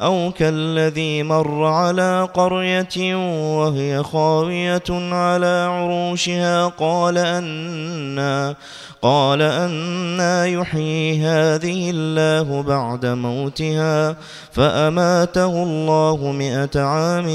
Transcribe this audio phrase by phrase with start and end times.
[0.00, 3.14] أو كالذي مر على قرية
[3.58, 8.54] وهي خاوية على عروشها قال أنا
[9.02, 14.16] قال أنا يحيي هذه الله بعد موتها
[14.52, 17.28] فأماته الله مئة عام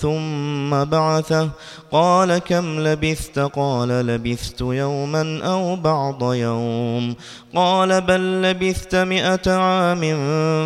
[0.00, 1.48] ثم بعثه
[1.92, 7.14] قال كم لبثت قال لبثت يوما أو بعض يوم
[7.54, 10.00] قال بل لبثت مئة عام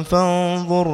[0.02, 0.94] فانظر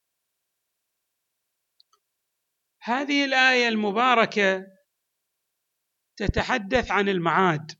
[2.83, 4.65] هذه الآية المباركة
[6.17, 7.71] تتحدث عن المعاد.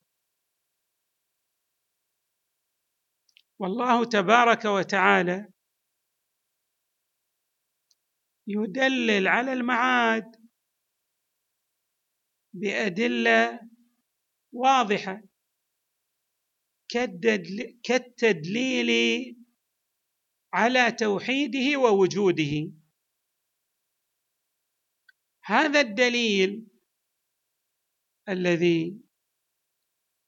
[3.60, 5.48] والله تبارك وتعالى
[8.48, 10.36] يدلل على المعاد
[12.54, 13.60] بأدلة
[14.54, 15.22] واضحة
[17.84, 18.92] كالتدليل
[20.54, 22.81] على توحيده ووجوده.
[25.44, 26.68] هذا الدليل
[28.30, 29.02] الذي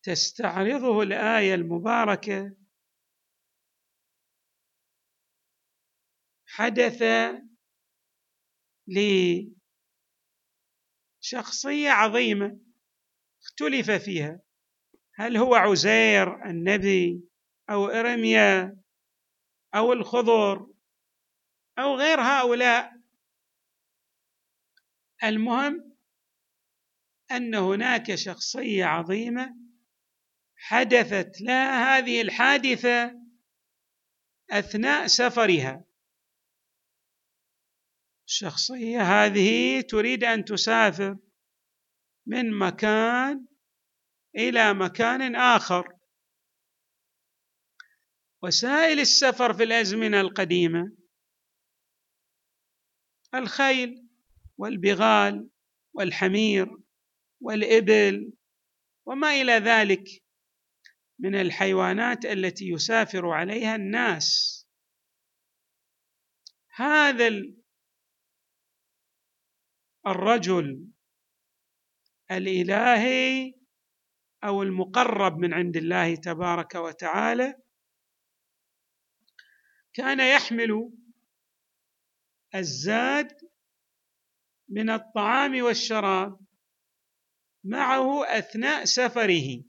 [0.04, 2.56] تستعرضه الآية المباركة
[6.48, 7.04] حدث
[11.24, 12.60] لشخصية عظيمة
[13.42, 14.40] اختلف فيها.
[15.16, 17.24] هل هو عزير النبي
[17.70, 18.84] أو إرميا
[19.76, 20.68] أو الخضر
[21.80, 23.03] أو غير هؤلاء؟
[25.24, 25.98] المهم
[27.32, 29.56] أن هناك شخصية عظيمة
[30.56, 33.24] حدثت لها هذه الحادثة
[34.52, 35.86] أثناء سفرها.
[38.28, 41.18] الشخصية هذه تريد أن تسافر
[42.26, 43.46] من مكان
[44.36, 45.98] إلى مكان آخر.
[48.42, 50.92] وسائل السفر في الأزمنة القديمة
[53.36, 54.03] الخيل.
[54.58, 55.50] والبغال
[55.94, 56.78] والحمير
[57.42, 58.34] والإبل
[59.06, 60.04] وما إلى ذلك
[61.20, 64.60] من الحيوانات التي يسافر عليها الناس.
[66.76, 67.30] هذا
[70.08, 70.88] الرجل
[72.32, 73.54] الإلهي
[74.44, 77.56] أو المقرب من عند الله تبارك وتعالى
[79.94, 80.92] كان يحمل
[82.56, 83.53] الزاد
[84.70, 86.40] من الطعام والشراب
[87.64, 89.64] معه أثناء سفره.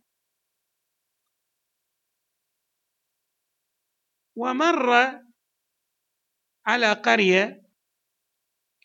[4.37, 4.91] ومر
[6.67, 7.65] على قرية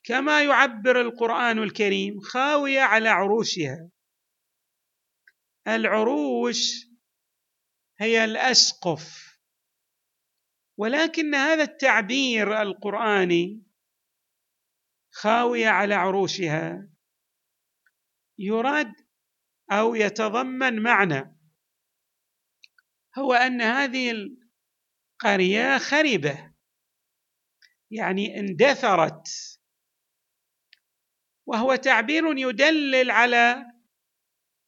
[0.04, 3.90] كما يعبر القرآن الكريم خاوية على عروشها.
[5.68, 6.90] العروش
[8.00, 9.30] هي الأسقف
[10.78, 13.64] ولكن هذا التعبير القرآني
[15.12, 16.90] خاوية على عروشها.
[18.38, 18.94] يراد
[19.72, 21.36] أو يتضمن معنى.
[23.18, 26.54] هو أن هذه القرية خربه
[27.92, 29.28] يعني اندثرت.
[31.46, 33.66] وهو تعبير يدلل على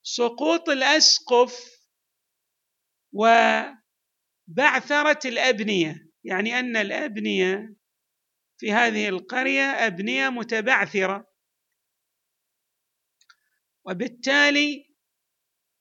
[0.03, 1.81] سقوط الأسقف
[3.13, 3.79] وبعثرة
[5.25, 6.11] الأبنية.
[6.23, 7.75] يعني أن الأبنية
[8.61, 11.33] في هذه القرية أبنية متبعثرة.
[13.85, 14.95] وبالتالي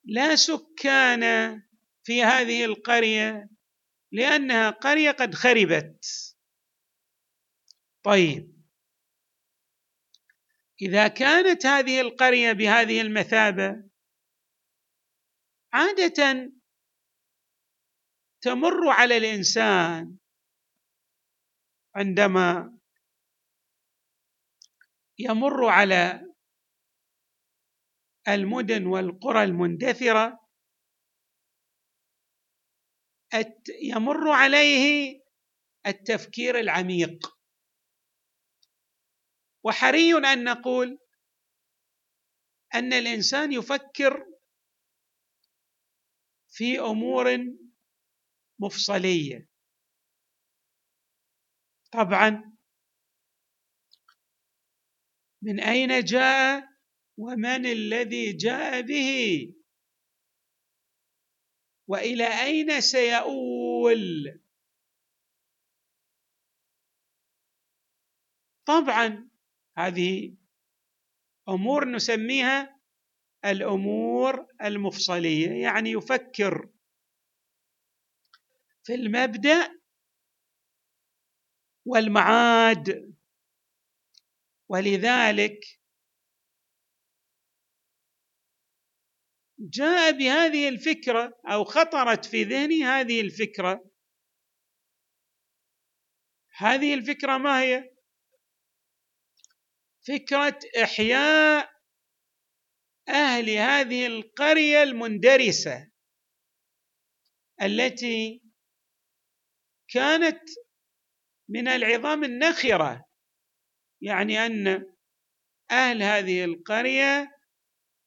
[0.03, 1.21] لا سكان
[2.03, 3.49] في هذه القرية
[4.11, 6.05] لأنها قرية قد خربت.
[8.03, 8.61] طيب
[10.81, 13.83] إذا كانت هذه القرية بهذه المثابة
[15.73, 16.51] عادة
[18.41, 20.20] تمر على الإنسان
[21.95, 22.77] عندما
[25.19, 26.33] يمر على
[28.27, 30.47] المدن والقرى المندثرة
[33.81, 35.19] يمر عليه
[35.87, 37.37] التفكير العميق.
[39.63, 40.99] وحري أن نقول
[42.75, 44.25] أن الإنسان يفكر
[46.49, 47.25] في أمور
[48.59, 49.50] مفصلية.
[51.91, 52.57] طبعا.
[55.41, 56.71] من أين جاء؟
[57.17, 59.53] ومن الذي جاء به؟
[61.87, 64.39] وإلى أين سيؤول؟
[68.65, 69.29] طبعا
[69.77, 70.35] هذه
[71.49, 72.79] أمور نسميها
[73.45, 76.69] الأمور المفصلية يعني يفكر
[78.83, 79.80] في المبدأ
[81.85, 83.15] والمعاد.
[84.69, 85.81] ولذلك
[89.59, 93.91] جاء بهذه الفكرة أو خطرت في ذهني هذه الفكرة.
[96.57, 97.91] هذه الفكرة ما هي؟
[100.07, 101.71] فكرة إحياء
[103.09, 105.91] أهل هذه القرية المندرسة
[107.61, 108.41] التي
[109.87, 110.41] كانت
[111.51, 113.05] من العظام النخرة.
[114.01, 114.85] يعني أن
[115.71, 117.31] أهل هذه القرية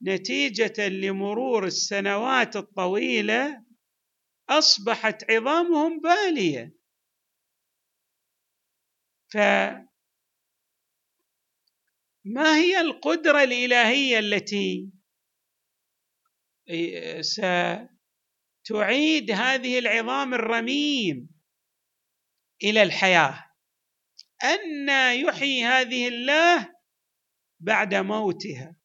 [0.02, 3.64] نتيجة لمرور السنوات الطويلة
[4.48, 6.74] أصبحت عظامهم بالية.
[9.32, 9.36] ف
[12.24, 14.90] ما هي القدرة الإلهية التي
[18.64, 21.33] ستعيد هذه العظام الرميم؟
[22.62, 23.44] إلى الحياة.
[24.44, 26.74] أن يحيي هذه الله
[27.60, 28.76] بعد موتها.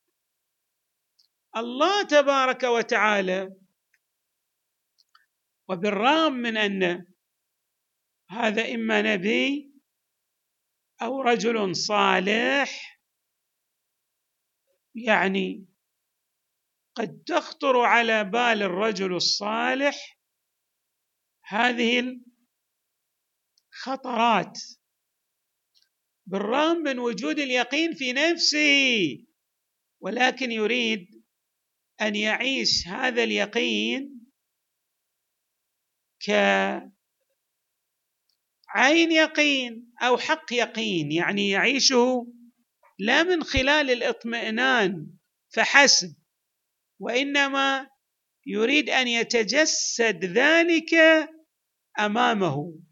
[1.58, 3.56] الله تبارك وتعالى
[5.70, 7.06] وبالرغم من أن
[8.30, 9.74] هذا إما نبي
[11.02, 13.02] أو رجل صالح
[14.96, 15.66] يعني
[16.96, 20.20] قد تخطر على بال الرجل الصالح
[21.46, 22.20] هذه
[23.80, 24.60] الخطرات
[26.26, 29.26] بالرغم من وجود اليقين في نفسه
[30.00, 31.24] ولكن يريد
[32.02, 34.32] أن يعيش هذا اليقين
[36.20, 36.92] كعين
[39.12, 41.12] يقين أو حق يقين.
[41.12, 42.28] يعني يعيشه
[43.00, 45.08] لا من خلال الاطمئنان
[45.50, 46.16] فحسب.
[47.00, 47.90] وإنما
[48.46, 50.94] يريد أن يتجسد ذلك
[52.00, 52.89] أمامه.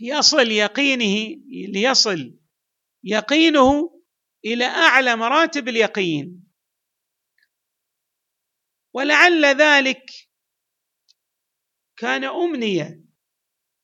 [0.00, 2.38] ليصل يقينه ليصل
[3.04, 4.00] يقينه
[4.44, 6.44] إلى أعلى مراتب اليقين.
[8.94, 10.10] ولعل ذلك
[11.96, 13.04] كان أمنية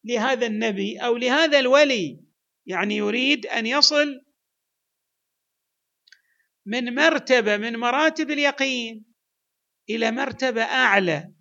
[0.05, 2.25] لهذا النبي أو لهذا الولي.
[2.67, 4.25] يعني يريد أن يصل
[6.67, 9.05] من مرتبة من مراتب اليقين
[9.91, 11.33] إلى مرتبة أعلى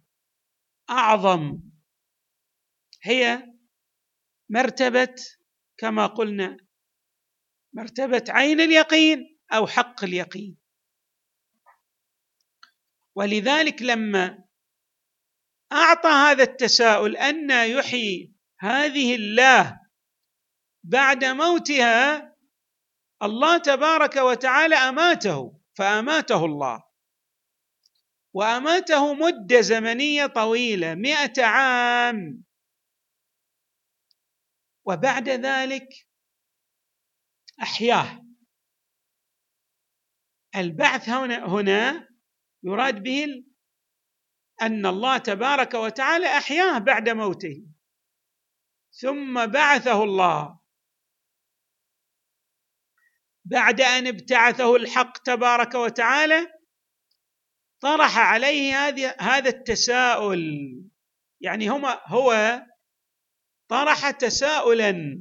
[0.89, 1.72] أعظم.
[3.03, 3.53] هي
[4.49, 5.15] مرتبة
[5.77, 6.57] كما قلنا
[7.73, 10.57] مرتبة عين اليقين أو حق اليقين.
[13.15, 14.43] ولذلك لما
[15.71, 19.79] أعطى هذا التساؤل أن يحيي هذه الله
[20.83, 22.35] بعد موتها
[23.23, 26.83] الله تبارك وتعالى أماته فأماته الله.
[28.33, 32.43] وأماته مدة زمنية طويلة مائه عام.
[34.85, 35.87] وبعد ذلك
[37.61, 38.23] أحياه.
[40.55, 42.07] البعث هنا هنا
[42.63, 43.25] يراد به
[44.61, 47.65] أن الله تبارك وتعالى أحياه بعد موته.
[48.91, 50.59] ثم بعثه الله.
[53.45, 56.47] بعد أن ابتعثه الحق تبارك وتعالى
[57.79, 60.39] طرح عليه هذه هذا التساؤل.
[61.41, 62.61] يعني هما هو
[63.73, 65.19] طرح تساؤلا.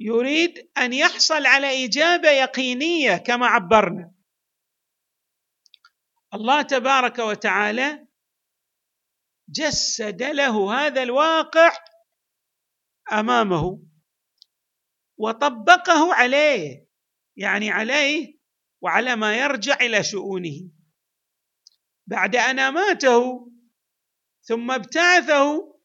[0.00, 4.12] يريد أن يحصل على إجابة يقينية كما عبرنا.
[6.34, 8.06] الله تبارك وتعالى
[9.48, 11.72] جسد له هذا الواقع
[13.12, 13.82] أمامه
[15.16, 16.86] وطبقه عليه
[17.36, 18.38] يعني عليه
[18.80, 20.70] وعلى ما يرجع إلى شؤونه.
[22.06, 23.52] بعد أن أماته
[24.48, 25.76] ثم ابتعثه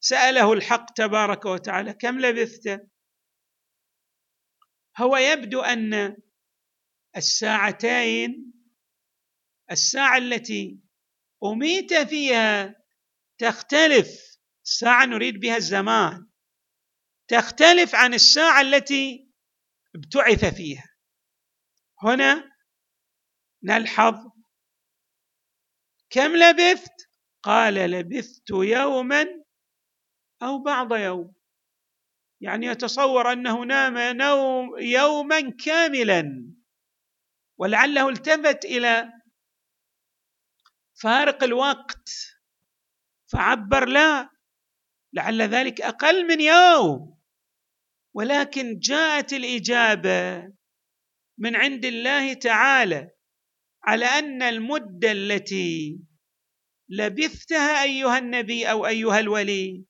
[0.00, 2.88] سأله الحق تبارك وتعالى كم لبثت؟
[4.98, 6.16] هو يبدو أن
[7.16, 8.52] الساعتين
[9.70, 10.80] الساعة التي
[11.44, 12.74] أميت فيها
[13.38, 16.26] تختلف الساعة نريد بها الزمان
[17.28, 19.32] تختلف عن الساعة التي
[19.94, 20.88] ابتعث فيها.
[22.02, 22.52] هنا
[23.62, 24.14] نلحظ
[26.10, 27.11] كم لبثت؟
[27.42, 29.26] قال لبثت يوما
[30.42, 31.34] أو بعض يوم.
[32.40, 36.52] يعني يتصور انه نام نوم يوما كاملا
[37.58, 39.12] ولعله التفت إلى
[41.02, 42.08] فارق الوقت
[43.32, 44.30] فعبر لا
[45.12, 47.18] لعل ذلك أقل من يوم.
[48.14, 50.52] ولكن جاءت الإجابة
[51.38, 53.10] من عند الله تعالى
[53.84, 56.00] على أن المدة التي
[56.92, 59.84] لبثتها أيها النبي أو أيها الولي.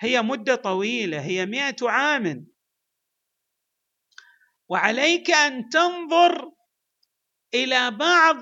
[0.00, 2.46] هي مدة طويلة هي مائه عام.
[4.68, 6.52] وعليك أن تنظر
[7.54, 8.36] إلى بعض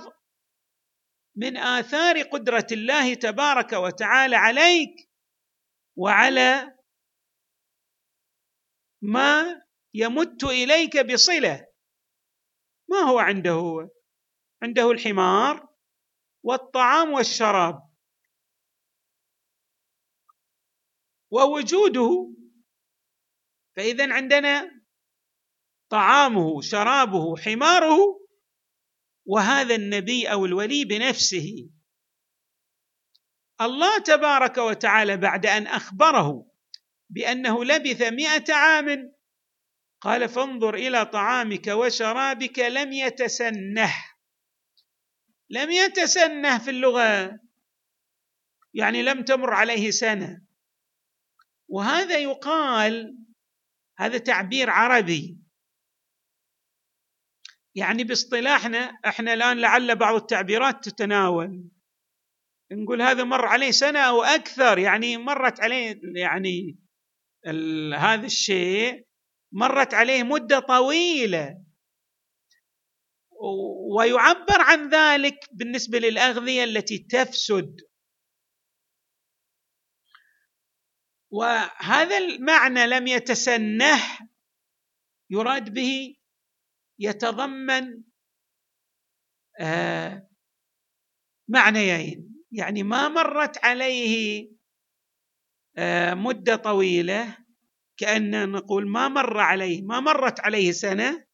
[1.37, 5.11] من آثار قدرة الله تبارك وتعالى عليك
[5.97, 6.79] وعلى
[9.03, 9.63] ما
[9.95, 11.67] يمت إليك بصلة.
[12.91, 13.89] ما هو عنده؟ هو
[14.63, 15.69] عنده الحمار
[16.43, 17.88] والطعام والشراب.
[21.31, 22.35] ووجوده.
[23.77, 24.71] فاذا عندنا
[25.91, 27.99] طعامه شرابه حماره
[29.27, 31.71] وهذا النبي أو الولي بنفسه.
[33.61, 36.51] الله تبارك وتعالى بعد أن أخبره
[37.11, 39.13] بأنه لبث مائه عام
[40.01, 43.95] قال فانظر إلى طعامك وشرابك لم يتسنه.
[45.51, 47.41] لم يتسنه في اللغة
[48.75, 50.48] يعني لم تمر عليه سنة.
[51.69, 53.19] وهذا يقال
[53.99, 55.39] هذا تعبير عربي.
[57.75, 61.65] يعني باصطلاحنا إحنا الآن لعل بعض التعبيرات تتناول.
[62.73, 66.79] نقول هذا مر عليه سنة أو أكثر يعني مرت عليه يعني
[67.97, 69.07] هذا الشيء
[69.53, 71.65] مرت عليه مدة طويلة.
[73.97, 77.77] ويعبر عن ذلك بالنسبة للأغذية التي تفسد.
[81.31, 84.01] وهذا المعنى لم يتسنه
[85.31, 86.17] يراد به
[86.99, 88.03] يتضمن
[89.61, 90.29] آه
[91.49, 92.45] معنيين.
[92.53, 94.49] يعني ما مرت عليه
[95.77, 97.39] آه مدة طويلة
[97.97, 101.25] كأن نقول ما مر عليه ما مرت عليه سنة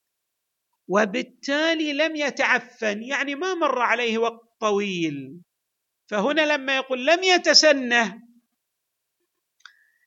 [0.89, 3.03] وبالتالي لم يتعفن.
[3.03, 5.41] يعني ما مر عليه وقت طويل.
[6.11, 8.24] فهنا لما يقول لم يتسنه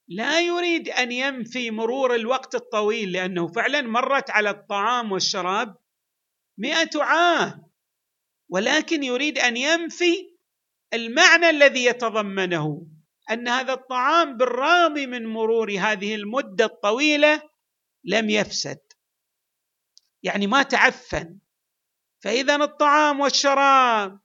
[0.07, 5.77] لا يريد أن ينفي مرور الوقت الطويل لأنه فعلا مرت على الطعام والشراب
[6.57, 7.67] مئة عام
[8.49, 10.37] ولكن يريد أن ينفي
[10.93, 12.87] المعنى الذي يتضمنه
[13.31, 17.49] أن هذا الطعام بالرغم من مرور هذه المدة الطويلة
[18.03, 18.79] لم يفسد.
[20.23, 21.39] يعني ما تعفن.
[22.23, 24.19] فاذا الطعام والشراب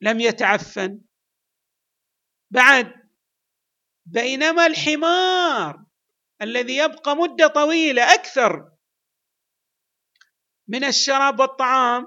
[0.00, 1.00] لم يتعفن.
[2.50, 3.01] بعد
[4.06, 5.84] بينما الحمار
[6.42, 8.72] الذي يبقى مدة طويلة أكثر
[10.68, 12.06] من الشراب والطعام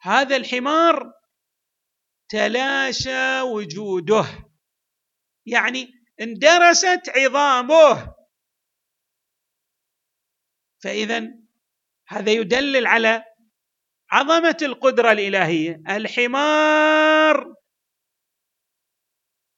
[0.00, 1.12] هذا الحمار
[2.28, 4.24] تلاشى وجوده.
[5.46, 5.88] يعني
[6.20, 8.14] اندرست عظامه.
[10.82, 11.28] فإذا
[12.08, 13.24] هذا يدلل على
[14.10, 15.82] عظمة القدرة الإلهية.
[15.88, 17.54] الحمار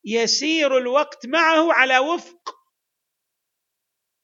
[0.05, 2.55] يسير الوقت معه على وفق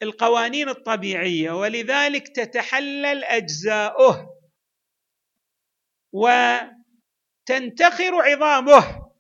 [0.02, 4.40] القوانين الطبيعية ولذلك تتحلل أجزاؤه
[6.12, 6.28] و
[7.46, 9.10] تنتخر عظامه.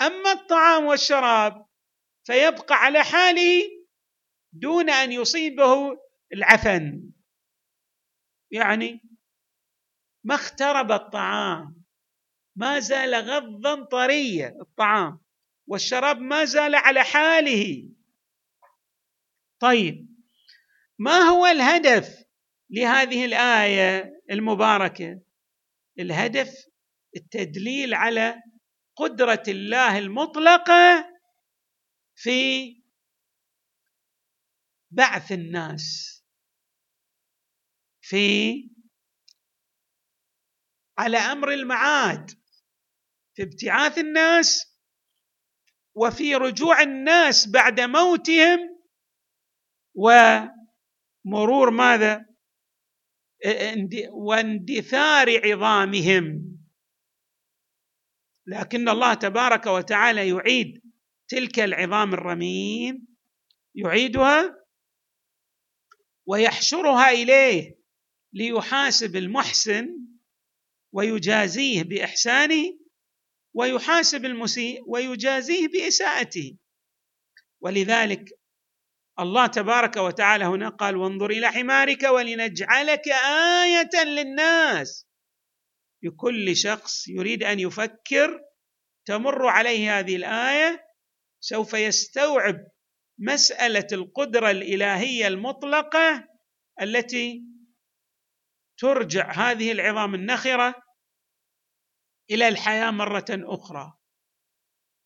[0.00, 1.66] أما الطعام والشراب
[2.26, 3.62] فيبقى على حاله
[4.52, 5.98] دون أن يصيبه
[6.32, 7.10] العفن.
[8.50, 9.00] يعني
[10.24, 11.84] ما اخترب الطعام
[12.56, 15.20] ما زال غضا طريا الطعام.
[15.70, 17.90] والشراب ما زال على حاله.
[19.60, 20.08] طيب
[20.98, 22.24] ما هو الهدف
[22.70, 25.20] لهذه الآية المباركة؟
[25.98, 26.54] الهدف
[27.16, 28.42] التدليل على
[28.96, 31.10] قدرة الله المطلقة
[32.14, 32.76] في
[34.90, 36.16] بعث الناس
[38.00, 38.54] في
[40.98, 42.30] على أمر المعاد
[43.34, 44.69] في ابتعاث الناس
[45.94, 48.80] وفي رجوع الناس بعد موتهم
[51.24, 52.26] مرور ماذا؟
[54.10, 56.50] واندثار عظامهم.
[58.46, 60.82] لكن الله تبارك وتعالى يعيد
[61.28, 63.06] تلك العظام الرميم
[63.74, 64.56] يعيدها
[66.26, 67.78] ويحشرها إليه
[68.32, 69.88] ليحاسب المحسن
[70.92, 72.79] ويجازيه بإحسانه
[73.54, 76.56] ويحاسب المسيء ويجازيه بإساءته.
[77.60, 78.24] ولذلك
[79.20, 83.08] الله تبارك وتعالى هنا قال وانظر إلى حمارك ولنجعلك
[83.62, 85.06] آية للناس.
[86.02, 88.40] لكل شخص يريد أن يفكر
[89.06, 90.84] تمر عليه هذه الآية
[91.40, 92.56] سوف يستوعب
[93.18, 96.24] مسألة القدرة الإلهية المطلقة
[96.82, 97.42] التي
[98.78, 100.74] ترجع هذه العظام النخرة
[102.30, 103.92] إلى الحياة مرة أخرى.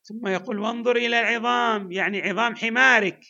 [0.02, 3.20] ثم يقول وانظر إلى العظام يعني عظام حمارك.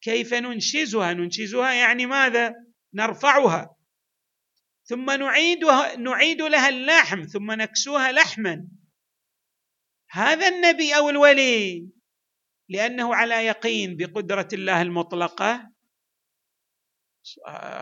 [0.00, 2.54] كيف ننشزها؟ ننشزها يعني ماذا؟
[2.94, 3.76] نرفعها.
[4.84, 8.68] ثم نعيدها نعيد لها اللحم ثم نكسوها لحما.
[10.10, 11.88] هذا النبي أو الولي
[12.68, 15.70] لأنه على يقين بقدرة الله المطلقة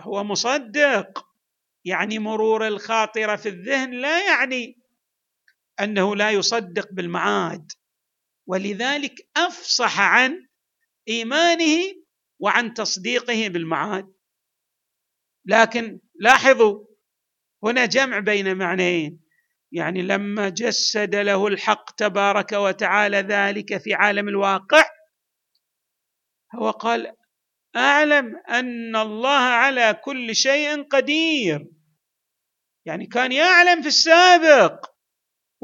[0.00, 1.26] هو مصدق.
[1.84, 4.78] يعني مرور الخاطره في الذهن لا يعني
[5.80, 7.72] أنه لا يصدق بالمعاد.
[8.46, 10.46] ولذلك أفصح عن
[11.08, 11.82] إيمانه
[12.38, 14.12] وعن تصديقه بالمعاد.
[15.44, 16.86] لكن لاحظوا
[17.64, 19.20] هنا جمع بين معنيين.
[19.72, 24.84] يعني لما جسد له الحق تبارك وتعالى ذلك في عالم الواقع
[26.54, 27.16] هو قال
[27.76, 31.66] أعلم أن الله على كل شيء قدير.
[32.84, 34.95] يعني كان يعلم في السابق.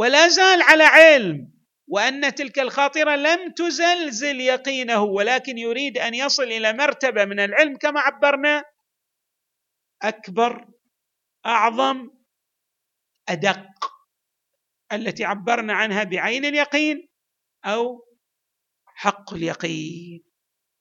[0.02, 1.52] ولا زال على علم
[1.86, 8.00] وأن تلك الخاطرة لم تزلزل يقينه ولكن يريد أن يصل إلى مرتبة من العلم كما
[8.00, 8.64] عبرنا.
[10.02, 10.66] أكبر
[11.46, 12.10] أعظم
[13.28, 13.66] أدق
[14.92, 17.08] التي عبرنا عنها بعين اليقين
[17.64, 18.06] أو
[18.86, 20.24] حق اليقين.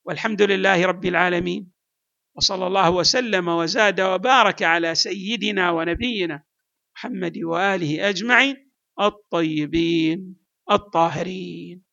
[0.06, 1.72] والحمد لله رب العالمين
[2.36, 6.44] وصلى الله وسلم وزاد وبارك على سيدنا ونبينا
[6.96, 8.71] محمد وآله أجمعين.
[9.00, 10.36] الطيبين
[10.72, 11.91] الطاهرين.